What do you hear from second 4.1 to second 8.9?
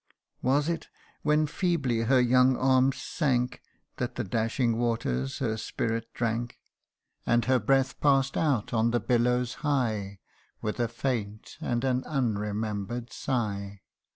the dashing waters her spirit drank, And her breath pass'd out on